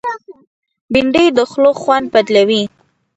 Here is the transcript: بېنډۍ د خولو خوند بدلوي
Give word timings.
بېنډۍ 0.93 1.27
د 1.37 1.39
خولو 1.49 1.71
خوند 1.81 2.05
بدلوي 2.13 2.63